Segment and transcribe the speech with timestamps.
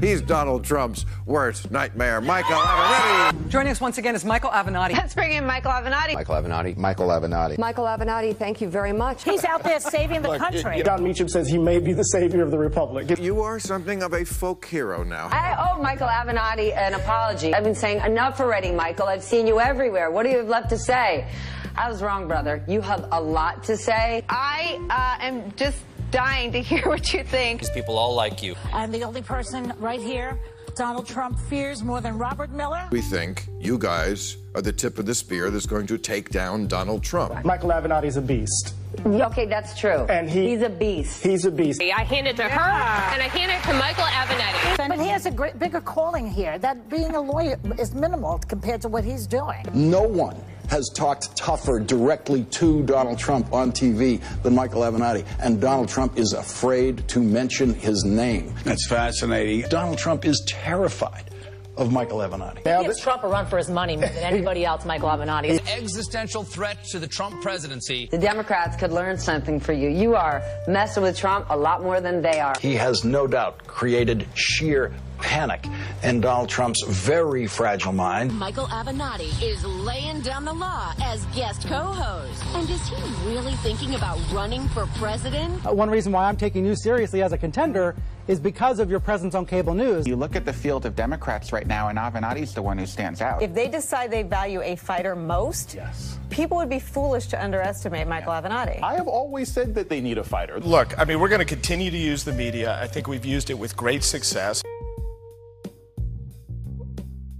[0.00, 2.20] He's Donald Trump's worst nightmare.
[2.20, 3.48] Michael Avenatti.
[3.48, 4.92] Joining us once again is Michael Avenatti.
[4.92, 6.14] Let's bring in Michael Avenatti.
[6.14, 6.76] Michael Avenatti.
[6.76, 7.58] Michael Avenatti.
[7.58, 9.24] Michael Avenatti, thank you very much.
[9.24, 10.82] He's out there saving the country.
[10.84, 13.18] Jon Meacham says he may be the savior of the republic.
[13.18, 15.28] You are something of a folk hero now.
[15.32, 17.52] I owe Michael Avenatti an apology.
[17.52, 19.06] I've been saying enough already, Michael.
[19.06, 20.10] I've seen you everywhere.
[20.10, 21.28] What do you have left to say?
[21.76, 22.64] I was wrong, brother.
[22.66, 24.24] You have a lot to say.
[24.28, 25.78] I uh, am just
[26.10, 27.60] dying to hear what you think.
[27.60, 28.54] These people all like you.
[28.72, 30.38] I'm the only person right here
[30.78, 32.86] Donald Trump fears more than Robert Mueller.
[32.92, 36.68] We think you guys are the tip of the spear that's going to take down
[36.68, 37.44] Donald Trump.
[37.44, 38.74] Michael Avenatti's a beast.
[39.04, 40.06] Okay, that's true.
[40.08, 41.20] And he, he's a beast.
[41.20, 41.82] He's a beast.
[41.82, 42.50] I hand it to yeah.
[42.50, 44.88] her, and I hand it to Michael Avenatti.
[44.88, 46.60] But he has a great, bigger calling here.
[46.60, 49.64] That being a lawyer is minimal compared to what he's doing.
[49.74, 50.36] No one
[50.68, 55.26] has talked tougher directly to Donald Trump on TV than Michael Avenatti.
[55.40, 58.54] And Donald Trump is afraid to mention his name.
[58.64, 59.68] That's fascinating.
[59.68, 61.30] Donald Trump is terrified
[61.78, 62.58] of Michael Avenatti.
[62.58, 65.50] He gives Trump a run for his money more than anybody else, Michael Avenatti.
[65.50, 68.08] An existential threat to the Trump presidency.
[68.10, 69.88] The Democrats could learn something for you.
[69.88, 72.54] You are messing with Trump a lot more than they are.
[72.60, 75.66] He has no doubt created sheer panic
[76.02, 78.36] in Donald Trump's very fragile mind.
[78.38, 82.44] Michael Avenatti is laying down the law as guest co-host.
[82.54, 85.66] And is he really thinking about running for president?
[85.66, 87.94] Uh, one reason why I'm taking you seriously as a contender
[88.28, 90.06] is because of your presence on cable news.
[90.06, 93.22] You look at the field of Democrats right now, and Avenatti's the one who stands
[93.22, 93.42] out.
[93.42, 96.18] If they decide they value a fighter most, yes.
[96.28, 98.42] people would be foolish to underestimate Michael yeah.
[98.42, 98.82] Avenatti.
[98.82, 100.60] I have always said that they need a fighter.
[100.60, 102.78] Look, I mean, we're going to continue to use the media.
[102.80, 104.62] I think we've used it with great success.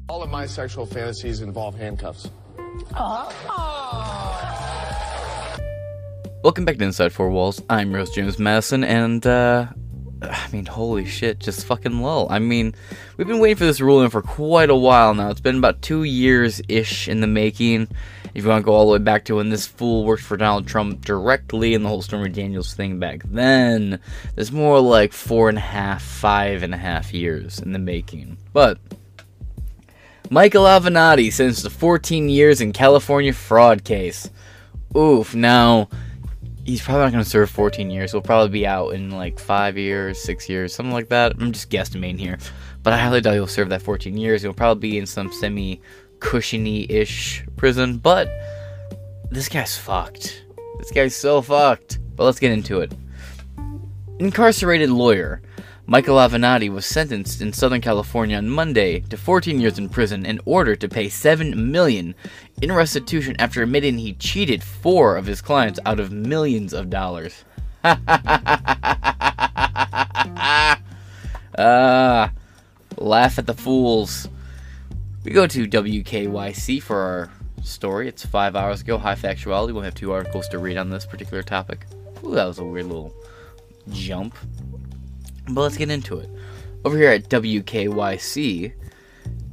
[0.08, 2.30] All of my sexual fantasies involve handcuffs.
[2.94, 3.28] Uh-huh.
[6.42, 7.60] Welcome back to Inside Four Walls.
[7.68, 9.66] I'm Rose James Madison, and uh,
[10.22, 12.26] I mean, holy shit, just fucking lull.
[12.30, 12.74] I mean,
[13.18, 15.28] we've been waiting for this ruling for quite a while now.
[15.28, 17.88] It's been about two years ish in the making.
[18.34, 20.38] If you want to go all the way back to when this fool worked for
[20.38, 24.00] Donald Trump directly and the whole Stormy Daniels thing back then,
[24.36, 28.38] there's more like four and a half, five and a half years in the making.
[28.54, 28.78] But
[30.30, 34.30] Michael Avenatti sentenced to 14 years in California fraud case.
[34.94, 35.88] Oof, now
[36.64, 38.12] he's probably not going to serve 14 years.
[38.12, 41.32] He'll probably be out in like 5 years, 6 years, something like that.
[41.40, 42.38] I'm just guesstimating here.
[42.82, 44.42] But I highly doubt he'll serve that 14 years.
[44.42, 45.80] He'll probably be in some semi
[46.20, 47.96] cushiony ish prison.
[47.96, 48.28] But
[49.30, 50.44] this guy's fucked.
[50.78, 52.00] This guy's so fucked.
[52.16, 52.92] But let's get into it.
[54.18, 55.40] Incarcerated lawyer
[55.90, 60.38] Michael Avenatti was sentenced in Southern California on Monday to 14 years in prison in
[60.44, 62.14] order to pay 7 million
[62.60, 67.42] in restitution after admitting he cheated four of his clients out of millions of dollars.
[67.84, 67.96] ah,
[72.98, 74.28] laugh at the fools.
[75.24, 77.30] We go to WKYC for our
[77.62, 78.08] story.
[78.08, 78.98] It's five hours ago.
[78.98, 79.72] High factuality.
[79.72, 81.86] We'll have two articles to read on this particular topic.
[82.22, 83.14] Ooh, that was a weird little
[83.90, 84.36] jump.
[85.50, 86.30] But let's get into it.
[86.84, 88.72] Over here at WKYC,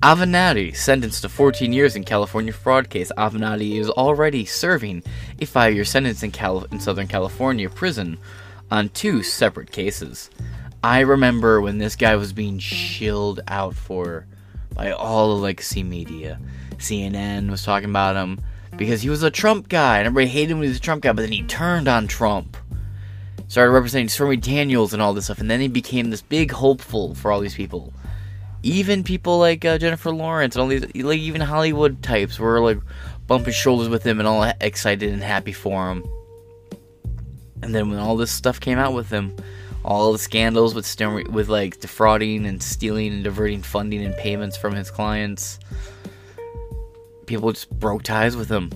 [0.02, 3.12] Avenatti sentenced to 14 years in California fraud case.
[3.18, 5.04] Avenatti is already serving
[5.40, 8.18] a five-year sentence in, Cal- in Southern California prison
[8.70, 10.30] on two separate cases.
[10.84, 14.28] I remember when this guy was being shilled out for
[14.76, 16.40] by all the legacy media.
[16.78, 18.40] CNN was talking about him
[18.78, 21.02] because he was a Trump guy, and everybody hated him when he was a Trump
[21.02, 22.58] guy, but then he turned on Trump
[23.48, 27.16] started representing Stormy Daniels and all this stuff, and then he became this big hopeful
[27.16, 27.94] for all these people.
[28.64, 32.80] Even people like uh, Jennifer Lawrence and all these, like even Hollywood types, were like
[33.28, 36.04] bumping shoulders with him and all excited and happy for him.
[37.62, 39.36] And then when all this stuff came out with him,
[39.84, 44.58] all the scandals with Stormy, with like defrauding and stealing and diverting funding and payments
[44.58, 45.60] from his clients,
[47.28, 48.72] people just broke ties with him.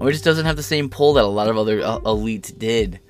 [0.00, 3.00] He just doesn't have the same pull that a lot of other uh, elites did.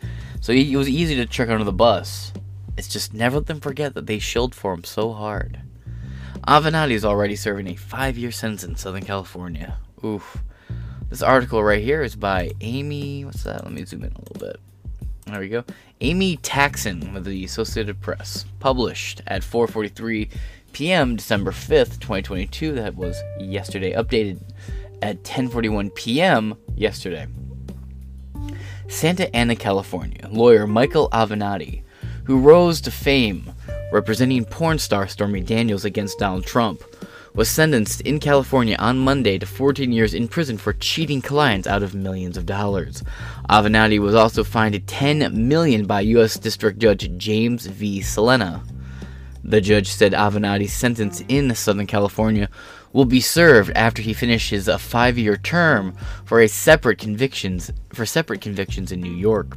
[0.42, 2.32] So it was easy to trick under the bus.
[2.76, 5.60] It's just never let them forget that they shilled for him so hard.
[6.48, 9.78] Avenatti is already serving a five year sentence in Southern California.
[10.04, 10.42] Oof.
[11.08, 13.24] This article right here is by Amy.
[13.24, 13.62] What's that?
[13.62, 14.56] Let me zoom in a little bit.
[15.26, 15.62] There we go.
[16.00, 18.44] Amy Taxin with the Associated Press.
[18.58, 20.28] Published at 4:43
[20.72, 21.14] p.m.
[21.14, 22.72] December 5th, 2022.
[22.72, 23.92] That was yesterday.
[23.92, 24.42] Updated
[25.02, 26.56] at 10:41 p.m.
[26.74, 27.28] yesterday.
[28.92, 31.82] Santa Ana, California, lawyer Michael Avenatti,
[32.24, 33.52] who rose to fame
[33.90, 36.82] representing porn star Stormy Daniels against Donald Trump,
[37.34, 41.82] was sentenced in California on Monday to 14 years in prison for cheating clients out
[41.82, 43.02] of millions of dollars.
[43.48, 46.38] Avenatti was also fined 10 million by U.S.
[46.38, 48.02] District Judge James V.
[48.02, 48.62] Selena.
[49.42, 52.48] The judge said Avenatti's sentence in Southern California
[52.92, 55.94] will be served after he finishes a five-year term
[56.24, 59.56] for a separate convictions for separate convictions in New York.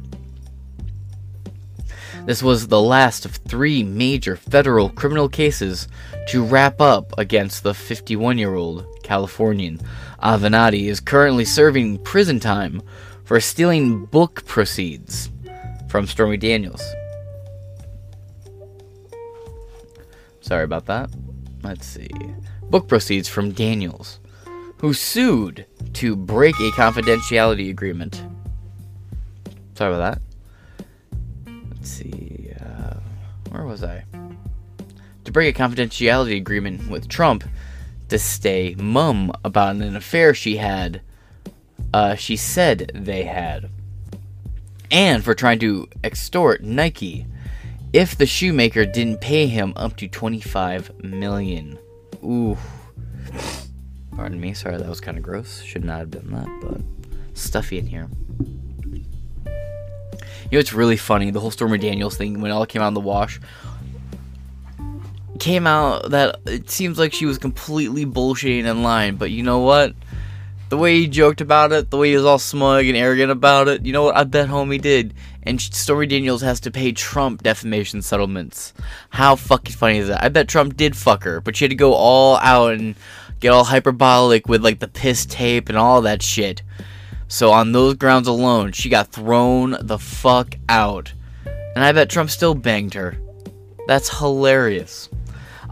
[2.24, 5.86] This was the last of three major federal criminal cases
[6.28, 9.78] to wrap up against the 51 year old Californian.
[10.22, 12.82] Avenatti is currently serving prison time
[13.24, 15.30] for stealing book proceeds
[15.88, 16.82] from Stormy Daniels.
[20.40, 21.10] Sorry about that.
[21.62, 22.08] Let's see.
[22.70, 24.20] Book proceeds from Daniels,
[24.78, 28.22] who sued to break a confidentiality agreement.
[29.74, 30.22] Sorry about that
[31.86, 32.94] let's see, uh,
[33.50, 34.04] where was I?
[35.24, 37.44] To break a confidentiality agreement with Trump
[38.08, 41.00] to stay mum about an affair she had,
[41.94, 43.70] uh, she said they had,
[44.90, 47.26] and for trying to extort Nike
[47.92, 51.78] if the shoemaker didn't pay him up to 25 million.
[52.24, 52.56] Ooh.
[54.14, 55.62] Pardon me, sorry that was kind of gross.
[55.62, 56.80] Should not have done that, but
[57.36, 58.08] stuffy in here.
[59.44, 61.30] You know, it's really funny.
[61.30, 63.40] The whole Stormy Daniels thing, when it all came out in the wash,
[65.38, 69.16] came out that it seems like she was completely bullshitting in line.
[69.16, 69.94] But you know what?
[70.68, 73.68] The way he joked about it, the way he was all smug and arrogant about
[73.68, 74.16] it, you know what?
[74.16, 75.14] I bet homie did.
[75.46, 78.74] And Stormy Daniels has to pay Trump defamation settlements.
[79.10, 80.24] How fucking funny is that?
[80.24, 82.96] I bet Trump did fuck her, but she had to go all out and
[83.38, 86.62] get all hyperbolic with like the piss tape and all that shit.
[87.28, 91.12] So on those grounds alone, she got thrown the fuck out.
[91.76, 93.16] And I bet Trump still banged her.
[93.86, 95.08] That's hilarious.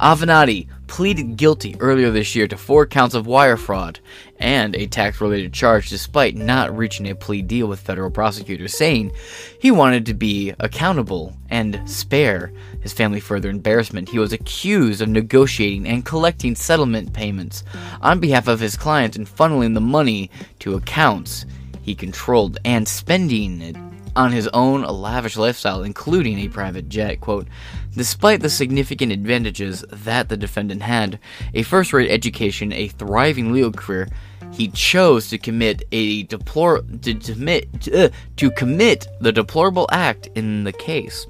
[0.00, 4.00] Avenatti pleaded guilty earlier this year to four counts of wire fraud
[4.44, 9.10] and a tax related charge despite not reaching a plea deal with federal prosecutors, saying
[9.58, 12.52] he wanted to be accountable and spare
[12.82, 14.10] his family further embarrassment.
[14.10, 17.64] He was accused of negotiating and collecting settlement payments
[18.02, 21.46] on behalf of his clients and funneling the money to accounts
[21.80, 23.76] he controlled and spending it
[24.16, 27.20] on his own lavish lifestyle, including a private jet.
[27.20, 27.48] Quote,
[27.96, 31.18] Despite the significant advantages that the defendant had,
[31.52, 34.08] a first rate education, a thriving legal career,
[34.54, 40.64] he chose to commit a deplor- to, commit, uh, to commit the deplorable act in
[40.64, 41.26] the case.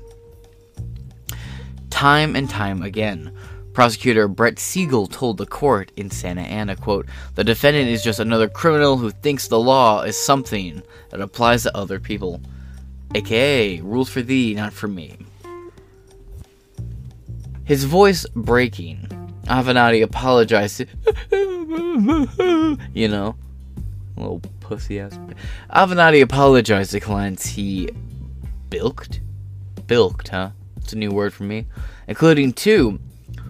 [1.91, 3.35] Time and time again.
[3.73, 8.49] Prosecutor Brett Sagel told the court in Santa Ana, quote, The defendant is just another
[8.49, 12.41] criminal who thinks the law is something that applies to other people
[13.15, 15.17] aka rules for thee, not for me.
[17.65, 19.09] His voice breaking,
[19.46, 20.87] Avenatti apologized.
[22.94, 23.37] you know,
[24.17, 25.19] little pussy ass.
[25.70, 27.91] Avenatti apologized to clients he
[28.70, 29.20] bilked,
[29.87, 30.50] bilked, huh?
[30.76, 31.67] It's a new word for me,
[32.08, 32.99] including two,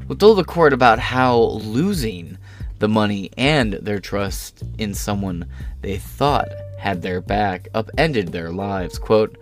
[0.06, 2.38] who told the court about how losing
[2.78, 5.46] the money and their trust in someone
[5.80, 6.48] they thought
[6.78, 8.98] had their back upended their lives.
[8.98, 9.38] Quote,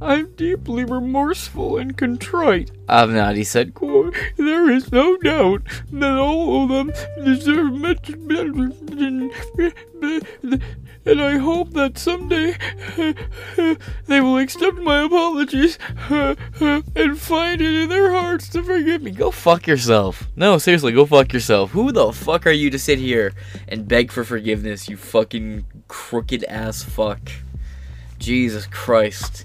[0.00, 5.62] I'm deeply remorseful and contrite, Avenatti said, quote, There is no doubt
[5.92, 6.92] that all of them
[7.24, 9.30] deserve much better than.
[11.04, 12.56] and I hope that someday
[14.06, 15.78] they will accept my apologies
[16.08, 19.10] and find it in their hearts to forgive me.
[19.10, 20.28] Go fuck yourself.
[20.36, 21.72] No, seriously, go fuck yourself.
[21.72, 23.32] Who the fuck are you to sit here
[23.66, 27.20] and beg for forgiveness, you fucking crooked ass fuck?
[28.18, 29.44] Jesus Christ.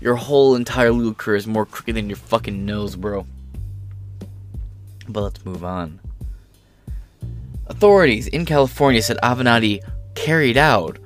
[0.00, 3.26] Your whole entire legal career is more crooked than your fucking nose, bro.
[5.08, 6.00] But let's move on.
[7.66, 9.80] Authorities in California said Avenatti
[10.14, 10.98] carried out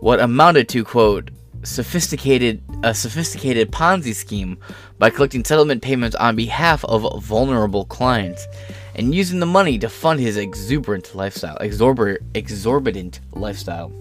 [0.00, 1.30] what amounted to, quote,
[1.62, 4.58] sophisticated a sophisticated Ponzi scheme
[4.98, 8.46] by collecting settlement payments on behalf of vulnerable clients
[8.94, 13.92] and using the money to fund his exuberant lifestyle, exorbitant, exorbitant lifestyle.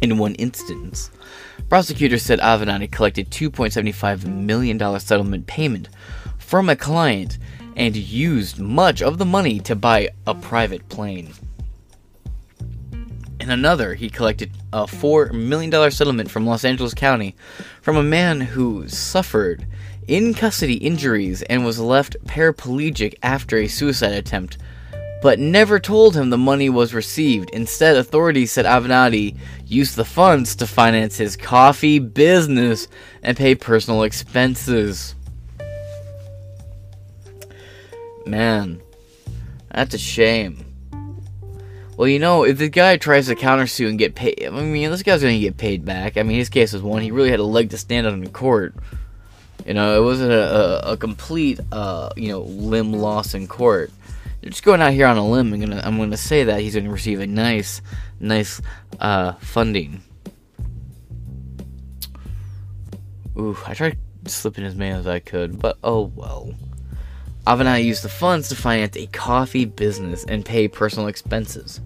[0.00, 1.10] In one instance,
[1.68, 5.88] prosecutors said Avenatti collected $2.75 million settlement payment
[6.38, 7.38] from a client
[7.76, 11.32] and used much of the money to buy a private plane.
[13.38, 17.36] In another, he collected a $4 million settlement from Los Angeles County
[17.82, 19.66] from a man who suffered
[20.08, 24.58] in custody injuries and was left paraplegic after a suicide attempt
[25.26, 27.50] but never told him the money was received.
[27.50, 32.86] Instead, authorities said Avenatti used the funds to finance his coffee business
[33.24, 35.16] and pay personal expenses.
[38.24, 38.80] Man,
[39.68, 40.64] that's a shame.
[41.96, 45.02] Well, you know, if the guy tries to countersue and get paid, I mean, this
[45.02, 46.16] guy's gonna get paid back.
[46.16, 47.02] I mean, his case was one.
[47.02, 48.76] He really had a leg to stand on in court.
[49.66, 53.90] You know, it wasn't a, a, a complete, uh, you know, limb loss in court.
[54.48, 56.90] Just going out here on a limb, I'm gonna, I'm gonna say that he's gonna
[56.90, 57.82] receive a nice,
[58.20, 58.60] nice
[59.00, 60.02] uh, funding.
[63.36, 66.54] Ooh, I tried slipping as many as I could, but oh well.
[67.44, 71.80] Avenatti used the funds to finance a coffee business and pay personal expenses,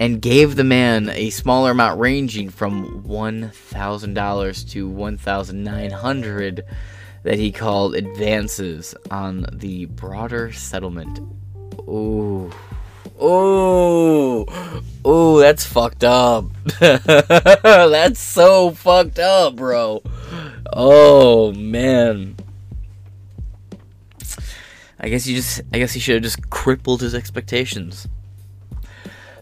[0.00, 6.64] and gave the man a smaller amount ranging from $1,000 to 1,900
[7.22, 11.20] that he called advances on the broader settlement.
[11.80, 12.50] Ooh.
[13.20, 14.46] Oh,
[15.04, 16.46] oh, that's fucked up.
[16.80, 20.02] that's so fucked up, bro.
[20.72, 22.36] Oh man.
[24.98, 28.08] I guess you just I guess he should have just crippled his expectations.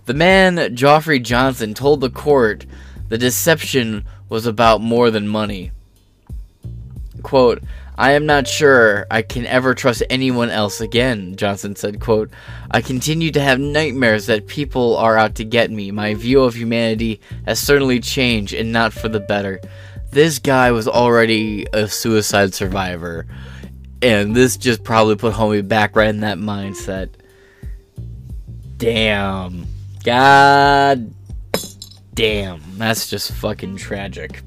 [0.07, 2.67] The man, Geoffrey Johnson, told the court
[3.09, 5.73] the deception was about more than money.
[7.23, 7.63] Quote,
[8.01, 12.31] I am not sure I can ever trust anyone else again, Johnson said, quote,
[12.71, 15.91] I continue to have nightmares that people are out to get me.
[15.91, 19.61] My view of humanity has certainly changed and not for the better.
[20.13, 23.27] This guy was already a suicide survivor.
[24.01, 27.11] And this just probably put homie back right in that mindset.
[28.79, 29.67] Damn.
[30.05, 31.13] God
[32.15, 32.63] damn.
[32.79, 34.43] That's just fucking tragic.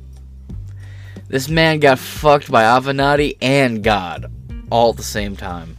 [1.33, 4.31] This man got fucked by Avenatti and God
[4.69, 5.75] all at the same time.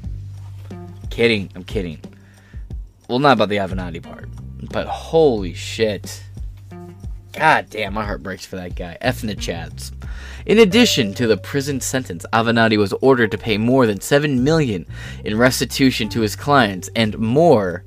[1.10, 1.48] Kidding.
[1.54, 2.00] I'm kidding.
[3.08, 4.28] Well, not about the Avenatti part.
[4.72, 6.24] But holy shit.
[7.34, 8.98] God damn, my heart breaks for that guy.
[9.00, 9.92] F in the chats.
[10.44, 14.84] In addition to the prison sentence, Avenatti was ordered to pay more than seven million
[15.24, 17.84] in restitution to his clients and more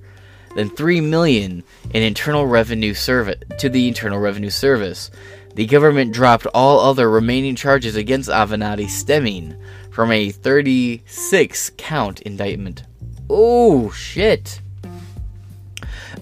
[0.55, 5.11] than three million in internal revenue service to the Internal Revenue Service.
[5.57, 9.55] The government dropped all other remaining charges against Avenatti stemming
[9.89, 12.83] from a 36 count indictment.
[13.27, 14.61] Oh shit.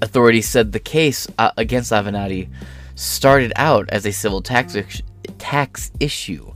[0.01, 2.47] Authorities said the case uh, against Avenatti
[2.95, 4.77] started out as a civil tax
[5.37, 6.53] tax issue,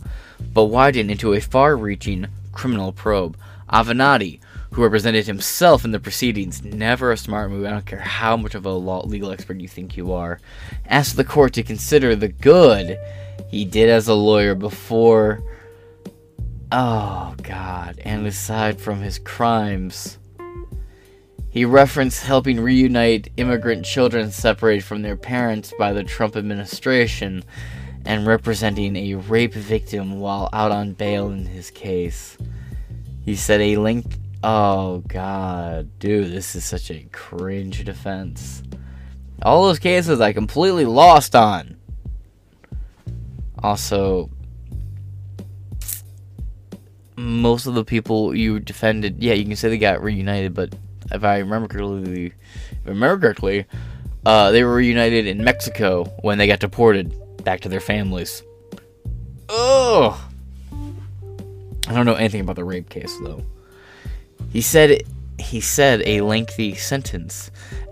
[0.54, 3.38] but widened into a far reaching criminal probe.
[3.70, 4.40] Avenatti,
[4.72, 8.56] who represented himself in the proceedings, never a smart move, I don't care how much
[8.56, 10.40] of a law, legal expert you think you are,
[10.86, 12.98] asked the court to consider the good
[13.48, 15.42] he did as a lawyer before.
[16.72, 18.00] Oh, God.
[18.04, 20.20] And aside from his crimes,
[21.50, 27.44] he referenced helping reunite immigrant children separated from their parents by the Trump administration
[28.06, 32.38] and representing a rape victim while out on bail in his case.
[33.26, 34.06] He said a link.
[34.44, 36.00] Oh, God.
[36.00, 38.64] Dude, this is such a cringe defense.
[39.42, 41.78] All those cases I completely lost on.
[43.62, 44.30] Also,
[47.18, 50.74] most of the people you defended, yeah, you can say they got reunited, but
[51.12, 53.66] if I remember correctly, if I remember correctly,
[54.26, 58.44] uh, they were reunited in Mexico when they got deported back to their families.
[59.50, 60.30] Oh,
[61.88, 63.44] I don't know anything about the rape case though.
[64.52, 65.04] He said
[65.38, 67.50] he said a lengthy sentence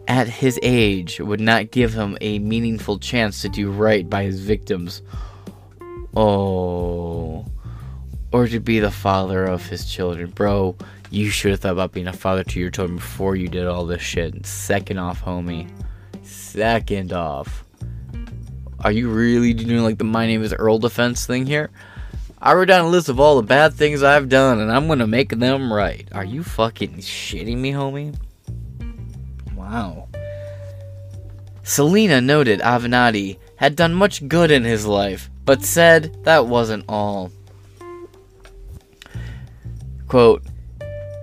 [0.08, 4.42] at his age would not give him a meaningful chance to do right by his
[4.42, 5.02] victims.
[6.16, 7.46] Oh,
[8.32, 10.76] or to be the father of his children, bro.
[11.10, 13.86] You should have thought about being a father to your children before you did all
[13.86, 14.46] this shit.
[14.46, 15.70] Second off, homie.
[16.24, 17.64] Second off.
[18.82, 21.70] Are you really doing like the my name is Earl defense thing here?
[22.39, 25.08] I wrote down a list of all the bad things I've done and I'm gonna
[25.08, 26.08] make them right.
[26.12, 28.15] Are you fucking shitting me, homie?
[29.56, 30.08] Wow.
[31.63, 37.32] Selena noted Avenatti had done much good in his life, but said that wasn't all.
[40.08, 40.44] Quote,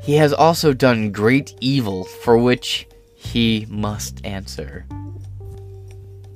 [0.02, 4.84] he has also done great evil for which he must answer.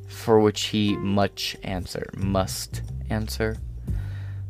[0.06, 2.08] For which he much answer.
[2.16, 2.80] Must
[3.11, 3.56] answer.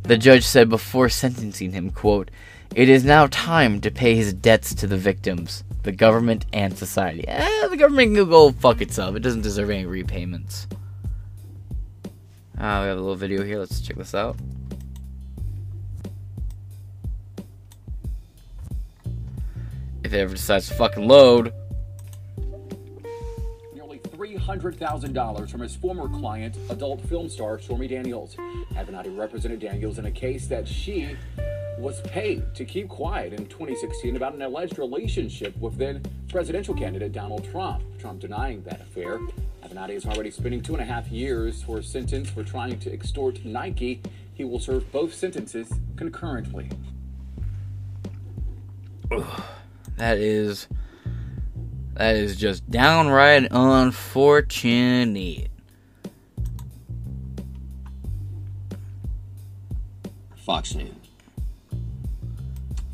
[0.02, 2.30] The judge said before sentencing him, quote,
[2.74, 7.26] It is now time to pay his debts to the victims, the government, and society.
[7.28, 9.16] Eh, the government can go fuck itself.
[9.16, 10.66] It doesn't deserve any repayments.
[12.58, 13.58] Ah, we have a little video here.
[13.58, 14.36] Let's check this out.
[20.02, 21.52] If it ever decides to fucking load.
[24.28, 28.36] Nearly $300,000 from his former client, adult film star Stormy Daniels.
[28.74, 31.16] Avenatti represented Daniels in a case that she
[31.78, 37.12] was paid to keep quiet in 2016 about an alleged relationship with then presidential candidate
[37.12, 37.82] Donald Trump.
[37.98, 39.18] Trump denying that affair.
[39.64, 42.92] Avenatti is already spending two and a half years for a sentence for trying to
[42.92, 44.02] extort Nike.
[44.34, 46.68] he will serve both sentences concurrently.
[49.96, 50.68] That is
[51.98, 55.48] that is just downright unfortunate.
[60.36, 60.92] Fox News.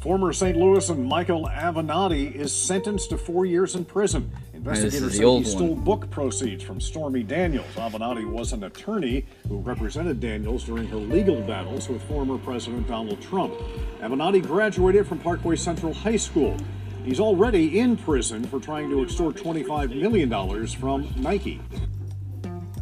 [0.00, 0.56] Former St.
[0.56, 4.32] Louisan Michael Avenatti is sentenced to four years in prison.
[4.54, 5.64] Investigators the say old he one.
[5.64, 7.66] stole book proceeds from Stormy Daniels.
[7.76, 13.20] Avenatti was an attorney who represented Daniels during her legal battles with former President Donald
[13.20, 13.52] Trump.
[14.00, 16.56] Avenatti graduated from Parkway Central High School.
[17.04, 21.60] He's already in prison for trying to extort $25 million from Nike.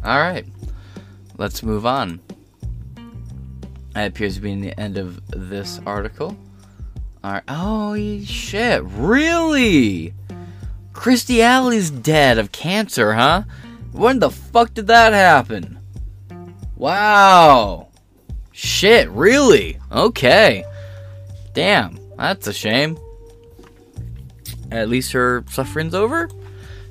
[0.03, 0.45] All right,
[1.37, 2.21] let's move on.
[3.93, 6.37] That appears to be the end of this article.
[7.23, 7.43] All right.
[7.47, 8.83] Oh shit!
[8.83, 10.13] Really?
[10.93, 13.43] Kirstie Alley's dead of cancer, huh?
[13.91, 15.79] When the fuck did that happen?
[16.75, 17.89] Wow.
[18.51, 19.79] Shit, really?
[19.91, 20.65] Okay.
[21.53, 22.97] Damn, that's a shame.
[24.73, 26.27] At least her suffering's over?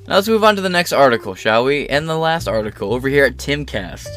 [0.07, 1.89] Now let's move on to the next article, shall we?
[1.89, 4.09] And the last article over here at Timcast.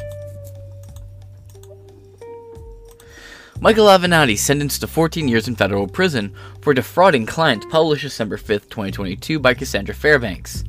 [3.60, 8.70] Michael Avenatti sentenced to 14 years in federal prison for defrauding clients, published December 5th,
[8.70, 10.64] 2022 by Cassandra Fairbanks.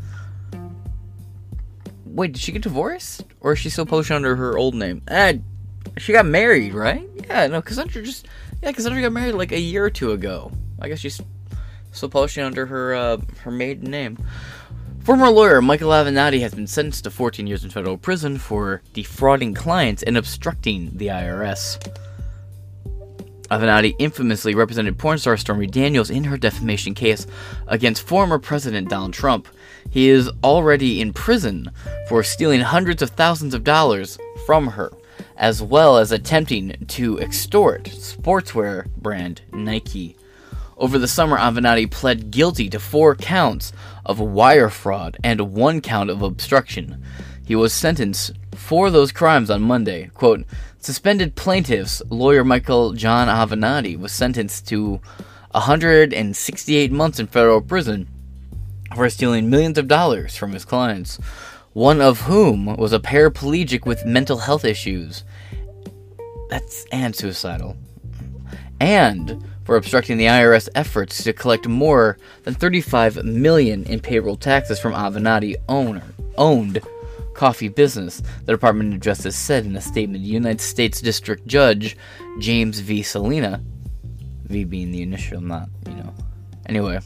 [2.06, 3.24] Wait, did she get divorced?
[3.40, 5.02] Or is she still publishing under her old name?
[5.10, 5.32] Ah,
[5.98, 7.06] she got married, right?
[7.28, 8.26] Yeah, no, Cassandra just.
[8.62, 10.50] Yeah, Cassandra got married like a year or two ago.
[10.80, 11.20] I guess she's
[11.96, 14.18] still publishing under her, uh, her maiden name.
[15.06, 19.54] Former lawyer Michael Avenatti has been sentenced to 14 years in federal prison for defrauding
[19.54, 21.78] clients and obstructing the IRS.
[23.50, 27.26] Avenatti infamously represented porn star Stormy Daniels in her defamation case
[27.68, 29.46] against former President Donald Trump.
[29.88, 31.70] He is already in prison
[32.08, 34.90] for stealing hundreds of thousands of dollars from her,
[35.36, 40.16] as well as attempting to extort sportswear brand Nike.
[40.78, 43.72] Over the summer, Avenatti pled guilty to four counts
[44.04, 47.02] of wire fraud and one count of obstruction.
[47.46, 50.10] He was sentenced for those crimes on Monday.
[50.12, 50.44] Quote,
[50.78, 55.00] Suspended plaintiff's lawyer Michael John Avenatti was sentenced to
[55.52, 58.06] 168 months in federal prison
[58.94, 61.16] for stealing millions of dollars from his clients,
[61.72, 65.24] one of whom was a paraplegic with mental health issues.
[66.50, 67.76] That's and suicidal.
[68.78, 74.78] And for obstructing the IRS efforts to collect more than 35 million in payroll taxes
[74.78, 76.04] from Avenatti owner
[76.38, 76.80] owned
[77.34, 80.24] coffee business, the Department of Justice said in a statement.
[80.24, 81.96] United States District Judge
[82.38, 83.02] James V.
[83.02, 83.60] Salina,
[84.44, 86.14] V being the initial, not, you know.
[86.66, 87.00] Anyway,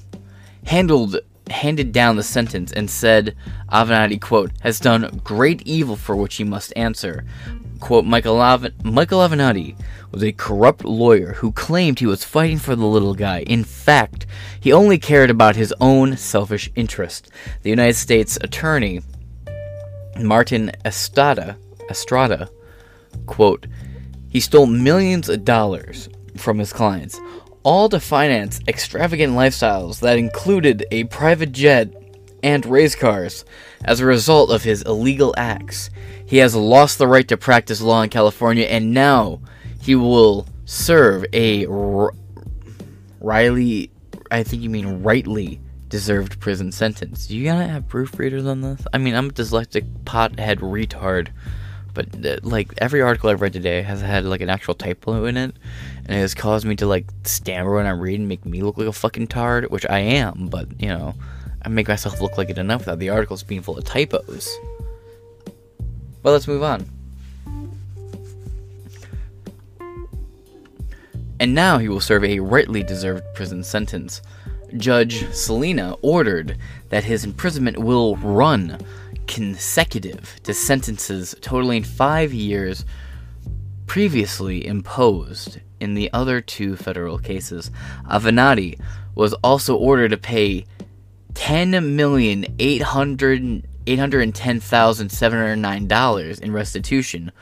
[0.66, 1.18] handled
[1.50, 3.34] handed down the sentence and said
[3.72, 7.24] Avenatti, quote, has done great evil for which he must answer.
[7.80, 8.36] Quote, Michael,
[8.84, 9.76] Michael Avenatti
[10.12, 13.40] was a corrupt lawyer who claimed he was fighting for the little guy.
[13.40, 14.26] In fact,
[14.60, 17.30] he only cared about his own selfish interest.
[17.62, 19.02] The United States Attorney
[20.18, 21.56] Martin Estrada,
[21.88, 22.50] Estrada,
[23.26, 23.66] quote,
[24.28, 27.18] he stole millions of dollars from his clients,
[27.62, 31.92] all to finance extravagant lifestyles that included a private jet
[32.42, 33.44] and race cars.
[33.84, 35.90] As a result of his illegal acts,
[36.26, 39.40] he has lost the right to practice law in California, and now
[39.80, 42.14] he will serve a R-
[43.20, 43.90] Riley,
[44.30, 47.30] I think you mean rightly deserved prison sentence.
[47.30, 48.80] You gotta have proofreaders on this.
[48.92, 51.28] I mean, I'm a dyslexic pothead retard,
[51.92, 55.36] but uh, like every article I've read today has had like an actual typo in
[55.36, 55.54] it,
[56.04, 58.78] and it has caused me to like stammer when I read and make me look
[58.78, 60.46] like a fucking tard, which I am.
[60.46, 61.14] But you know,
[61.62, 64.58] I make myself look like it enough without the articles being full of typos.
[66.22, 66.88] Well, let's move on.
[71.38, 74.20] And now he will serve a rightly deserved prison sentence.
[74.76, 76.58] Judge Salina ordered
[76.90, 78.78] that his imprisonment will run
[79.26, 82.84] consecutive to sentences totaling five years
[83.86, 87.70] previously imposed in the other two federal cases.
[88.08, 88.78] Avenatti
[89.14, 90.66] was also ordered to pay
[91.34, 97.32] ten million eight hundred eight hundred and ten thousand seven hundred nine dollars in restitution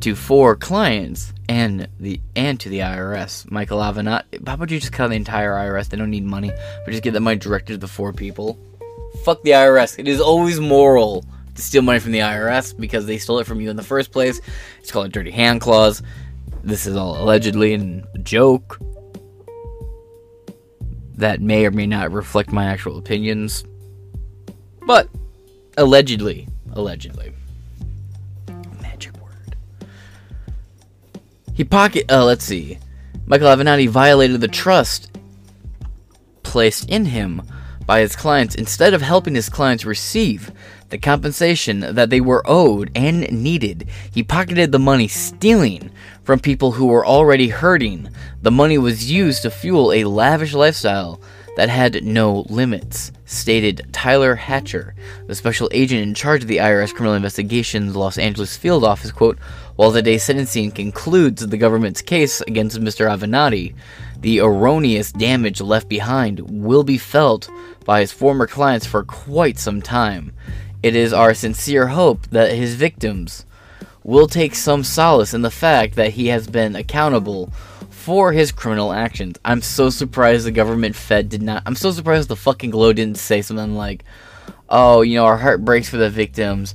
[0.00, 3.50] to four clients and the and to the IRS.
[3.50, 4.46] Michael Avenatti.
[4.46, 5.88] How about you just cut the entire IRS?
[5.88, 6.52] They don't need money,
[6.84, 8.58] but just get that money directed to the four people.
[9.24, 9.98] Fuck the IRS.
[9.98, 13.60] It is always moral to steal money from the IRS because they stole it from
[13.60, 14.40] you in the first place.
[14.80, 16.02] It's called a dirty hand clause.
[16.62, 18.80] This is all allegedly a joke
[21.18, 23.64] that may or may not reflect my actual opinions.
[24.86, 25.08] But
[25.76, 27.32] allegedly, allegedly.
[28.80, 29.56] Magic word.
[31.54, 32.10] He pocket.
[32.10, 32.78] Uh, let's see.
[33.26, 35.10] Michael Avenatti violated the trust
[36.42, 37.42] placed in him
[37.84, 40.52] by his clients instead of helping his clients receive
[40.90, 43.88] the compensation that they were owed and needed.
[44.12, 45.90] He pocketed the money, stealing
[46.22, 48.08] from people who were already hurting.
[48.42, 51.20] The money was used to fuel a lavish lifestyle
[51.56, 54.94] that had no limits, stated Tyler Hatcher,
[55.26, 59.10] the special agent in charge of the IRS Criminal Investigations Los Angeles field office.
[59.10, 59.40] Quote,
[59.74, 63.10] while today's sentencing concludes the government's case against Mr.
[63.10, 63.74] Avenatti,
[64.20, 67.48] the erroneous damage left behind will be felt
[67.84, 70.32] by his former clients for quite some time.
[70.82, 73.44] It is our sincere hope that his victims
[74.04, 77.52] will take some solace in the fact that he has been accountable
[77.90, 79.36] for his criminal actions.
[79.44, 81.64] I'm so surprised the government Fed did not.
[81.66, 84.04] I'm so surprised the fucking Glow didn't say something like,
[84.68, 86.74] "Oh, you know, our heart breaks for the victims.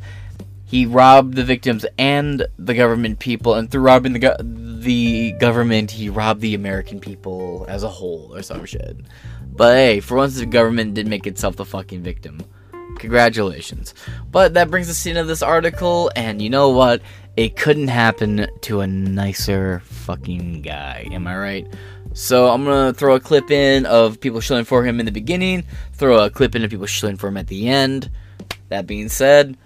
[0.66, 5.92] He robbed the victims and the government people, and through robbing the go- the government,
[5.92, 8.98] he robbed the American people as a whole, or some shit."
[9.56, 12.42] But hey, for once, the government did make itself the fucking victim.
[13.00, 13.94] Congratulations.
[14.32, 17.02] But that brings us to the end of this article, and you know what?
[17.36, 21.08] It couldn't happen to a nicer fucking guy.
[21.12, 21.68] Am I right?
[22.14, 25.64] So I'm gonna throw a clip in of people shilling for him in the beginning,
[25.94, 28.12] throw a clip in of people shilling for him at the end.
[28.70, 29.58] That being said,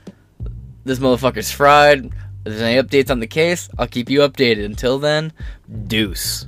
[0.86, 2.06] this motherfucker's fried.
[2.06, 2.14] If
[2.46, 4.64] there's any updates on the case, I'll keep you updated.
[4.64, 5.34] Until then,
[5.88, 6.48] deuce.